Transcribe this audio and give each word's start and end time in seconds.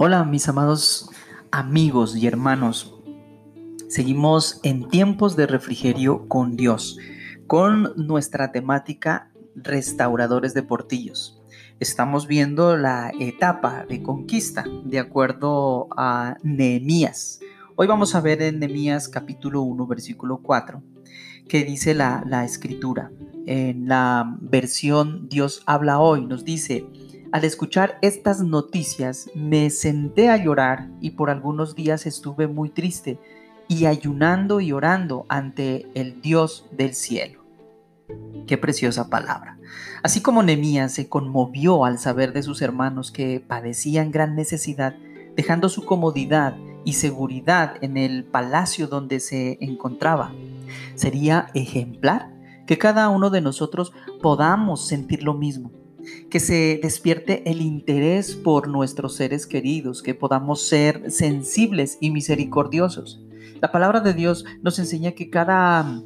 Hola 0.00 0.22
mis 0.22 0.48
amados 0.48 1.10
amigos 1.50 2.16
y 2.16 2.28
hermanos. 2.28 2.94
Seguimos 3.88 4.60
en 4.62 4.88
tiempos 4.88 5.34
de 5.34 5.48
refrigerio 5.48 6.28
con 6.28 6.54
Dios, 6.56 6.98
con 7.48 7.94
nuestra 7.96 8.52
temática 8.52 9.32
restauradores 9.56 10.54
de 10.54 10.62
portillos. 10.62 11.42
Estamos 11.80 12.28
viendo 12.28 12.76
la 12.76 13.10
etapa 13.18 13.86
de 13.88 14.00
conquista 14.00 14.64
de 14.84 15.00
acuerdo 15.00 15.88
a 15.96 16.36
Nehemías. 16.44 17.40
Hoy 17.74 17.88
vamos 17.88 18.14
a 18.14 18.20
ver 18.20 18.40
en 18.40 18.60
Nehemías 18.60 19.08
capítulo 19.08 19.62
1 19.62 19.84
versículo 19.88 20.38
4 20.44 20.80
que 21.48 21.64
dice 21.64 21.94
la, 21.94 22.22
la 22.24 22.44
escritura. 22.44 23.10
En 23.46 23.88
la 23.88 24.36
versión 24.40 25.28
Dios 25.28 25.64
habla 25.66 25.98
hoy 25.98 26.24
nos 26.24 26.44
dice, 26.44 26.86
al 27.30 27.44
escuchar 27.44 27.98
estas 28.00 28.40
noticias 28.40 29.30
me 29.34 29.68
senté 29.70 30.30
a 30.30 30.36
llorar 30.36 30.88
y 31.00 31.10
por 31.10 31.30
algunos 31.30 31.74
días 31.74 32.06
estuve 32.06 32.46
muy 32.46 32.70
triste 32.70 33.18
y 33.68 33.84
ayunando 33.84 34.60
y 34.60 34.72
orando 34.72 35.26
ante 35.28 35.86
el 35.94 36.22
Dios 36.22 36.66
del 36.72 36.94
cielo. 36.94 37.44
Qué 38.46 38.56
preciosa 38.56 39.10
palabra. 39.10 39.58
Así 40.02 40.22
como 40.22 40.42
Nemías 40.42 40.94
se 40.94 41.10
conmovió 41.10 41.84
al 41.84 41.98
saber 41.98 42.32
de 42.32 42.42
sus 42.42 42.62
hermanos 42.62 43.10
que 43.10 43.44
padecían 43.46 44.10
gran 44.10 44.34
necesidad, 44.34 44.96
dejando 45.36 45.68
su 45.68 45.84
comodidad 45.84 46.56
y 46.86 46.94
seguridad 46.94 47.74
en 47.82 47.98
el 47.98 48.24
palacio 48.24 48.86
donde 48.86 49.20
se 49.20 49.58
encontraba, 49.60 50.32
sería 50.94 51.48
ejemplar 51.52 52.32
que 52.66 52.78
cada 52.78 53.10
uno 53.10 53.28
de 53.28 53.42
nosotros 53.42 53.92
podamos 54.22 54.86
sentir 54.86 55.22
lo 55.22 55.34
mismo 55.34 55.70
que 56.30 56.40
se 56.40 56.78
despierte 56.82 57.48
el 57.50 57.60
interés 57.60 58.34
por 58.34 58.68
nuestros 58.68 59.14
seres 59.16 59.46
queridos, 59.46 60.02
que 60.02 60.14
podamos 60.14 60.62
ser 60.62 61.10
sensibles 61.10 61.98
y 62.00 62.10
misericordiosos. 62.10 63.22
La 63.60 63.72
palabra 63.72 64.00
de 64.00 64.14
Dios 64.14 64.44
nos 64.62 64.78
enseña 64.78 65.12
que 65.12 65.30
cada 65.30 66.02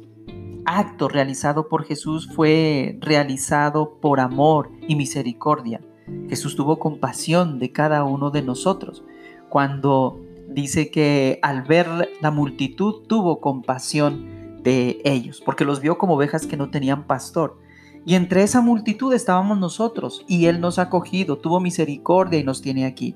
acto 0.65 1.07
realizado 1.07 1.67
por 1.67 1.83
Jesús 1.83 2.29
fue 2.33 2.97
realizado 3.01 3.99
por 3.99 4.19
amor 4.19 4.71
y 4.87 4.95
misericordia. 4.95 5.81
Jesús 6.29 6.55
tuvo 6.55 6.79
compasión 6.79 7.59
de 7.59 7.71
cada 7.71 8.03
uno 8.03 8.31
de 8.31 8.41
nosotros. 8.41 9.03
Cuando 9.49 10.19
dice 10.49 10.89
que 10.89 11.39
al 11.41 11.63
ver 11.63 11.87
la 12.21 12.31
multitud 12.31 13.03
tuvo 13.07 13.39
compasión 13.39 14.59
de 14.63 15.01
ellos, 15.03 15.41
porque 15.45 15.65
los 15.65 15.81
vio 15.81 15.97
como 15.97 16.15
ovejas 16.15 16.47
que 16.47 16.57
no 16.57 16.69
tenían 16.69 17.05
pastor. 17.05 17.59
Y 18.05 18.15
entre 18.15 18.43
esa 18.43 18.61
multitud 18.61 19.13
estábamos 19.13 19.57
nosotros, 19.59 20.25
y 20.27 20.45
Él 20.47 20.59
nos 20.59 20.79
ha 20.79 20.83
acogido, 20.83 21.37
tuvo 21.37 21.59
misericordia 21.59 22.39
y 22.39 22.43
nos 22.43 22.61
tiene 22.61 22.85
aquí. 22.85 23.15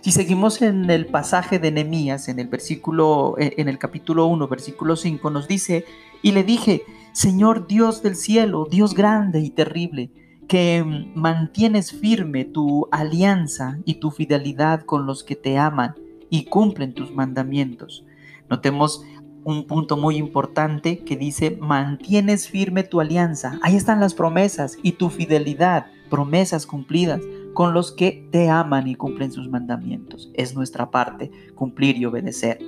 Si 0.00 0.12
seguimos 0.12 0.62
en 0.62 0.90
el 0.90 1.06
pasaje 1.06 1.58
de 1.58 1.70
Nehemías, 1.70 2.28
en 2.28 2.38
el 2.38 2.48
versículo, 2.48 3.34
en 3.38 3.68
el 3.68 3.78
capítulo 3.78 4.26
1, 4.26 4.48
versículo 4.48 4.96
5, 4.96 5.30
nos 5.30 5.48
dice, 5.48 5.84
y 6.22 6.32
le 6.32 6.42
dije, 6.44 6.82
Señor 7.12 7.66
Dios 7.66 8.02
del 8.02 8.16
cielo, 8.16 8.66
Dios 8.70 8.94
grande 8.94 9.40
y 9.40 9.50
terrible, 9.50 10.10
que 10.48 10.84
mantienes 11.14 11.92
firme 11.92 12.44
tu 12.44 12.88
alianza 12.90 13.78
y 13.84 13.94
tu 13.94 14.10
fidelidad 14.10 14.82
con 14.82 15.06
los 15.06 15.22
que 15.22 15.36
te 15.36 15.58
aman 15.58 15.94
y 16.30 16.46
cumplen 16.46 16.94
tus 16.94 17.12
mandamientos. 17.12 18.04
Notemos 18.48 19.04
un 19.44 19.66
punto 19.66 19.96
muy 19.96 20.16
importante 20.16 20.98
que 20.98 21.16
dice, 21.16 21.56
mantienes 21.60 22.48
firme 22.48 22.82
tu 22.82 23.00
alianza. 23.00 23.58
Ahí 23.62 23.76
están 23.76 24.00
las 24.00 24.14
promesas 24.14 24.76
y 24.82 24.92
tu 24.92 25.10
fidelidad, 25.10 25.86
promesas 26.10 26.66
cumplidas 26.66 27.22
con 27.54 27.74
los 27.74 27.92
que 27.92 28.28
te 28.30 28.48
aman 28.48 28.88
y 28.88 28.94
cumplen 28.94 29.32
sus 29.32 29.48
mandamientos. 29.48 30.30
Es 30.34 30.54
nuestra 30.54 30.90
parte 30.90 31.30
cumplir 31.54 31.96
y 31.96 32.04
obedecer. 32.04 32.58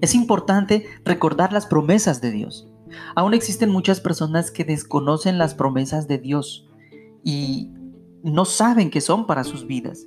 Es 0.00 0.14
importante 0.14 0.86
recordar 1.04 1.52
las 1.52 1.66
promesas 1.66 2.20
de 2.20 2.30
Dios. 2.30 2.68
Aún 3.14 3.34
existen 3.34 3.70
muchas 3.70 4.00
personas 4.00 4.50
que 4.50 4.64
desconocen 4.64 5.38
las 5.38 5.54
promesas 5.54 6.06
de 6.08 6.18
Dios 6.18 6.68
y 7.24 7.72
no 8.22 8.44
saben 8.44 8.90
que 8.90 9.00
son 9.00 9.26
para 9.26 9.44
sus 9.44 9.66
vidas 9.66 10.06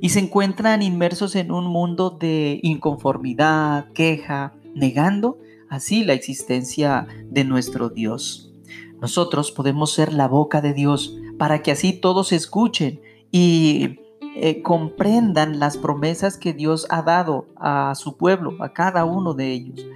y 0.00 0.10
se 0.10 0.20
encuentran 0.20 0.82
inmersos 0.82 1.36
en 1.36 1.52
un 1.52 1.66
mundo 1.66 2.10
de 2.10 2.60
inconformidad, 2.62 3.90
queja, 3.92 4.54
negando 4.74 5.38
así 5.68 6.04
la 6.04 6.12
existencia 6.12 7.06
de 7.30 7.44
nuestro 7.44 7.88
Dios. 7.88 8.52
Nosotros 9.00 9.50
podemos 9.50 9.92
ser 9.92 10.12
la 10.12 10.28
boca 10.28 10.60
de 10.60 10.72
Dios 10.72 11.16
para 11.38 11.62
que 11.62 11.72
así 11.72 11.92
todos 11.92 12.32
escuchen 12.32 13.00
y 13.30 13.98
eh, 14.36 14.62
comprendan 14.62 15.58
las 15.58 15.76
promesas 15.76 16.36
que 16.36 16.52
Dios 16.52 16.86
ha 16.90 17.02
dado 17.02 17.46
a 17.56 17.94
su 17.94 18.16
pueblo, 18.16 18.56
a 18.62 18.72
cada 18.72 19.04
uno 19.04 19.34
de 19.34 19.52
ellos. 19.52 19.86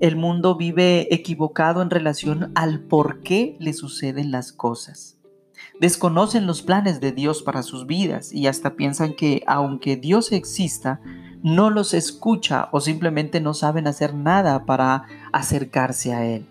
El 0.00 0.16
mundo 0.16 0.56
vive 0.56 1.14
equivocado 1.14 1.82
en 1.82 1.90
relación 1.90 2.50
al 2.54 2.80
por 2.80 3.20
qué 3.20 3.56
le 3.60 3.72
suceden 3.72 4.30
las 4.30 4.52
cosas. 4.52 5.21
Desconocen 5.82 6.46
los 6.46 6.62
planes 6.62 7.00
de 7.00 7.10
Dios 7.10 7.42
para 7.42 7.64
sus 7.64 7.88
vidas 7.88 8.32
y 8.32 8.46
hasta 8.46 8.76
piensan 8.76 9.14
que 9.14 9.42
aunque 9.48 9.96
Dios 9.96 10.30
exista, 10.30 11.00
no 11.42 11.70
los 11.70 11.92
escucha 11.92 12.68
o 12.70 12.80
simplemente 12.80 13.40
no 13.40 13.52
saben 13.52 13.88
hacer 13.88 14.14
nada 14.14 14.64
para 14.64 15.06
acercarse 15.32 16.14
a 16.14 16.24
Él. 16.24 16.46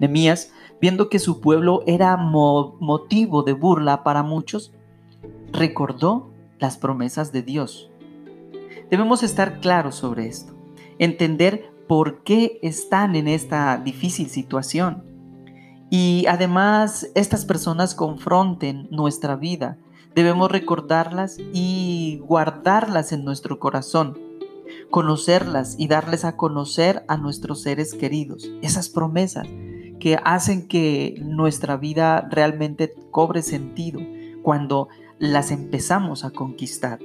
Nemías, 0.00 0.50
viendo 0.80 1.08
que 1.08 1.20
su 1.20 1.40
pueblo 1.40 1.84
era 1.86 2.16
motivo 2.16 3.44
de 3.44 3.52
burla 3.52 4.02
para 4.02 4.24
muchos, 4.24 4.72
recordó 5.52 6.32
las 6.58 6.76
promesas 6.76 7.30
de 7.30 7.42
Dios. 7.42 7.88
Debemos 8.90 9.22
estar 9.22 9.60
claros 9.60 9.94
sobre 9.94 10.26
esto, 10.26 10.56
entender 10.98 11.70
por 11.86 12.24
qué 12.24 12.58
están 12.62 13.14
en 13.14 13.28
esta 13.28 13.76
difícil 13.76 14.28
situación. 14.28 15.04
Y 15.90 16.26
además 16.28 17.08
estas 17.14 17.44
personas 17.44 17.94
confronten 17.94 18.88
nuestra 18.90 19.36
vida 19.36 19.78
Debemos 20.16 20.50
recordarlas 20.50 21.36
y 21.52 22.22
guardarlas 22.24 23.12
en 23.12 23.22
nuestro 23.22 23.58
corazón, 23.58 24.18
conocerlas 24.90 25.76
y 25.78 25.88
darles 25.88 26.24
a 26.24 26.36
conocer 26.36 27.04
a 27.06 27.18
nuestros 27.18 27.60
seres 27.60 27.92
queridos, 27.92 28.50
esas 28.62 28.88
promesas 28.88 29.46
que 30.00 30.18
hacen 30.24 30.68
que 30.68 31.16
nuestra 31.20 31.76
vida 31.76 32.26
realmente 32.30 32.94
cobre 33.10 33.42
sentido 33.42 34.00
cuando 34.42 34.88
las 35.18 35.50
empezamos 35.50 36.24
a 36.24 36.30
conquistar. 36.30 36.98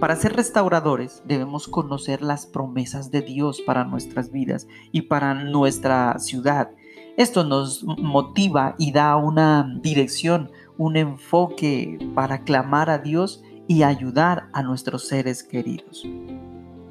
Para 0.00 0.16
ser 0.16 0.34
restauradores 0.34 1.22
debemos 1.26 1.68
conocer 1.68 2.22
las 2.22 2.46
promesas 2.46 3.10
de 3.10 3.20
Dios 3.20 3.60
para 3.60 3.84
nuestras 3.84 4.32
vidas 4.32 4.66
y 4.92 5.02
para 5.02 5.34
nuestra 5.34 6.18
ciudad. 6.20 6.70
Esto 7.16 7.44
nos 7.44 7.82
motiva 7.82 8.74
y 8.78 8.92
da 8.92 9.16
una 9.16 9.78
dirección, 9.80 10.50
un 10.76 10.96
enfoque 10.96 11.98
para 12.14 12.42
clamar 12.42 12.90
a 12.90 12.98
Dios 12.98 13.42
y 13.66 13.82
ayudar 13.82 14.48
a 14.52 14.62
nuestros 14.62 15.08
seres 15.08 15.42
queridos. 15.42 16.06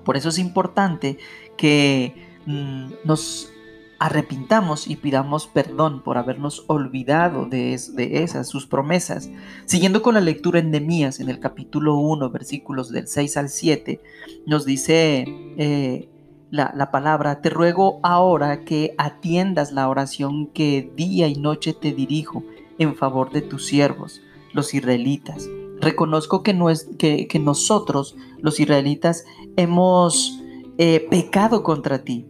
Por 0.03 0.17
eso 0.17 0.29
es 0.29 0.39
importante 0.39 1.17
que 1.57 2.39
mm, 2.45 2.85
nos 3.05 3.51
arrepintamos 3.99 4.87
y 4.87 4.97
pidamos 4.97 5.47
perdón 5.47 6.03
por 6.03 6.17
habernos 6.17 6.63
olvidado 6.67 7.45
de, 7.45 7.73
esas, 7.73 8.47
sus 8.47 8.67
promesas. 8.67 9.29
Siguiendo 9.65 10.01
con 10.01 10.15
la 10.15 10.21
lectura 10.21 10.59
en 10.59 10.71
Nemías, 10.71 11.19
en 11.19 11.29
el 11.29 11.39
capítulo 11.39 11.97
1, 11.97 12.29
versículos 12.29 12.91
del 12.91 13.07
6 13.07 13.37
al 13.37 13.49
7, 13.49 14.01
nos 14.45 14.65
dice 14.65 15.25
eh, 15.57 16.09
la, 16.55 16.73
la 16.75 16.91
palabra, 16.91 17.41
te 17.41 17.49
ruego 17.49 17.99
ahora 18.01 18.63
que 18.63 18.95
atiendas 18.97 19.71
la 19.71 19.89
oración 19.89 20.47
que 20.47 20.91
día 20.95 21.27
y 21.27 21.35
noche 21.35 21.73
te 21.73 21.91
dirijo 21.91 22.43
en 22.77 22.95
favor 22.95 23.31
de 23.31 23.41
tus 23.41 23.65
siervos, 23.65 24.21
los 24.53 24.73
israelitas. 24.73 25.47
Reconozco 25.79 26.41
que, 26.43 26.53
no 26.53 26.69
es, 26.69 26.89
que, 26.97 27.39
nosotros, 27.39 28.15
los 28.39 28.59
israelitas, 28.59 29.25
hemos 29.57 30.41
eh, 30.77 31.05
pecado 31.09 31.63
contra 31.63 32.03
ti. 32.03 32.25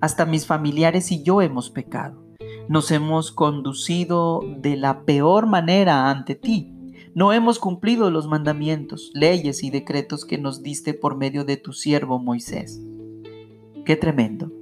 Hasta 0.00 0.26
mis 0.26 0.46
familiares 0.46 1.12
y 1.12 1.22
yo 1.22 1.42
hemos 1.42 1.70
pecado. 1.70 2.22
Nos 2.68 2.90
hemos 2.90 3.30
conducido 3.30 4.40
de 4.58 4.76
la 4.76 5.02
peor 5.04 5.46
manera 5.46 6.10
ante 6.10 6.34
ti. 6.34 6.72
No 7.14 7.32
hemos 7.32 7.58
cumplido 7.58 8.10
los 8.10 8.26
mandamientos, 8.26 9.10
leyes 9.12 9.62
y 9.62 9.70
decretos 9.70 10.24
que 10.24 10.38
nos 10.38 10.62
diste 10.62 10.94
por 10.94 11.16
medio 11.16 11.44
de 11.44 11.58
tu 11.58 11.72
siervo 11.72 12.18
Moisés. 12.18 12.80
Qué 13.84 13.96
tremendo. 13.96 14.52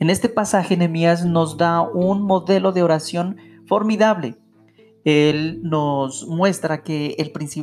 En 0.00 0.10
este 0.10 0.28
pasaje 0.28 0.76
Nehemías 0.76 1.24
nos 1.24 1.56
da 1.56 1.82
un 1.82 2.22
modelo 2.22 2.72
de 2.72 2.82
oración 2.82 3.36
formidable. 3.66 4.36
Él 5.04 5.60
nos 5.62 6.26
muestra 6.26 6.82
que 6.82 7.16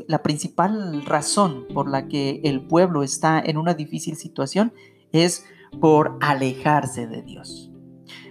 la 0.08 0.24
principal 0.24 1.06
razón 1.06 1.66
por 1.74 1.90
la 1.90 2.08
que 2.08 2.42
el 2.44 2.62
pueblo 2.62 3.04
está 3.04 3.40
en 3.40 3.58
una 3.58 3.74
difícil 3.74 4.16
situación 4.16 4.74
es 5.12 5.46
por 5.82 6.18
alejarse 6.22 7.08
de 7.08 7.22
Dios. 7.22 7.72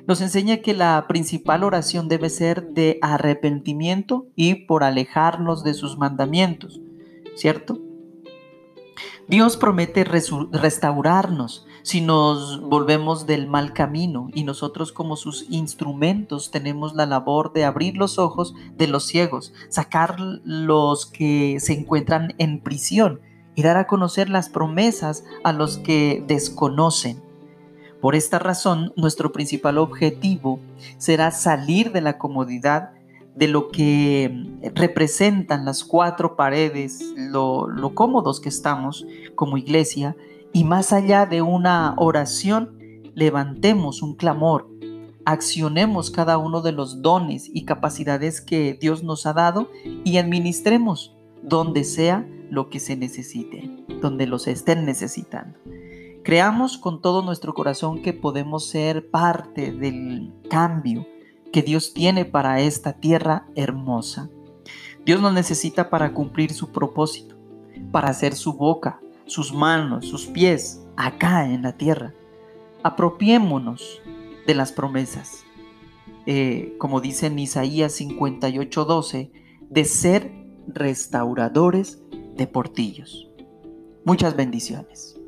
Nos 0.07 0.21
enseña 0.21 0.59
que 0.59 0.75
la 0.75 1.07
principal 1.09 1.63
oración 1.63 2.09
debe 2.09 2.31
ser 2.31 2.69
de 2.71 2.99
arrepentimiento 3.03 4.27
y 4.35 4.67
por 4.67 4.83
alejarnos 4.83 5.63
de 5.63 5.75
sus 5.75 5.99
mandamientos, 5.99 6.81
¿cierto? 7.37 7.81
Dios 9.29 9.57
promete 9.57 10.05
restaurarnos 10.05 11.67
si 11.83 12.01
nos 12.01 12.61
volvemos 12.61 13.27
del 13.27 13.47
mal 13.47 13.73
camino 13.73 14.29
y 14.35 14.45
nosotros 14.45 14.93
como 14.93 15.17
sus 15.17 15.47
instrumentos 15.51 16.51
tenemos 16.51 16.95
la 16.95 17.07
labor 17.07 17.53
de 17.53 17.65
abrir 17.65 17.97
los 17.97 18.19
ojos 18.19 18.55
de 18.77 18.87
los 18.87 19.07
ciegos, 19.07 19.53
sacar 19.69 20.17
los 20.21 21.07
que 21.07 21.59
se 21.61 21.73
encuentran 21.73 22.35
en 22.39 22.61
prisión 22.61 23.21
y 23.55 23.63
dar 23.63 23.77
a 23.77 23.87
conocer 23.87 24.29
las 24.29 24.49
promesas 24.49 25.25
a 25.45 25.53
los 25.53 25.79
que 25.79 26.25
desconocen. 26.27 27.23
Por 28.01 28.15
esta 28.17 28.39
razón, 28.39 28.93
nuestro 28.97 29.31
principal 29.31 29.79
objetivo 29.79 30.59
será 30.99 31.31
salir 31.31 31.93
de 31.93 32.01
la 32.01 32.19
comodidad 32.19 32.91
de 33.35 33.49
lo 33.49 33.69
que 33.71 34.47
representan 34.75 35.65
las 35.65 35.85
cuatro 35.85 36.37
paredes, 36.37 37.01
lo, 37.17 37.69
cómodos 37.95 38.41
que 38.41 38.49
estamos 38.49 39.07
como 39.35 39.57
iglesia, 39.57 40.17
y 40.53 40.65
más 40.65 40.93
allá 40.93 41.27
de 41.27 41.43
una 41.43 41.95
oración, 41.97 42.79
levantemos 43.15 44.03
un 44.03 44.15
clamor, 44.15 44.69
accionemos 45.25 46.11
cada 46.11 46.39
uno 46.39 46.63
de 46.63 46.73
los 46.73 47.03
dones 47.03 47.51
y 47.53 47.65
capacidades 47.65 48.41
que 48.41 48.75
Dios 48.75 49.03
nos 49.03 49.27
ha 49.27 49.33
dado 49.33 49.71
y 50.05 50.19
administremos 50.19 51.15
donde 51.43 51.85
sea 51.85 52.27
lo 52.51 52.69
que 52.69 52.81
se 52.81 52.97
necesite, 52.97 53.71
donde 54.01 54.27
los 54.27 54.47
estén 54.47 54.85
necesitando. 54.85 55.59
Creamos 56.23 56.79
con 56.79 57.01
todo 57.01 57.23
nuestro 57.23 57.55
corazón 57.55 58.03
que 58.03 58.13
podemos 58.13 58.69
ser 58.69 59.11
parte 59.11 59.73
del 59.73 60.33
cambio 60.49 61.07
que 61.53 61.63
Dios 61.63 61.93
tiene 61.95 62.25
para 62.25 62.61
esta 62.61 62.95
tierra 62.95 63.47
hermosa. 63.57 64.31
Dios 65.05 65.21
nos 65.21 65.33
necesita 65.33 65.91
para 65.91 66.15
cumplir 66.15 66.53
su 66.53 66.71
propósito, 66.71 67.37
para 67.91 68.09
hacer 68.09 68.35
su 68.35 68.55
boca, 68.55 69.01
sus 69.33 69.55
manos, 69.55 70.07
sus 70.07 70.27
pies 70.27 70.85
acá 70.97 71.47
en 71.47 71.63
la 71.63 71.77
tierra. 71.77 72.15
Apropiémonos 72.83 74.03
de 74.47 74.55
las 74.55 74.73
promesas. 74.73 75.45
Eh, 76.27 76.75
como 76.79 77.01
dice 77.01 77.27
en 77.27 77.39
Isaías 77.39 77.93
58:12, 77.99 79.33
de 79.71 79.85
ser 79.85 80.33
restauradores 80.69 82.03
de 82.37 82.47
portillos. 82.47 83.31
Muchas 84.05 84.37
bendiciones. 84.37 85.19